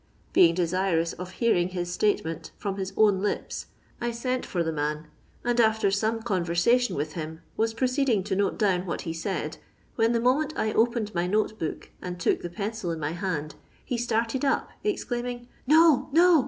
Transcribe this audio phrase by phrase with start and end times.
[0.33, 3.67] B«ng desirous of hearing his statement from his own lips
[4.01, 5.05] I sent for .the man,
[5.43, 9.59] and after some conversation with him was proModing to note down what he said,
[9.97, 13.53] when the moment I opened my note book and took the pencil in my hand,
[13.85, 16.39] he started up, exclaiming, —'* No, no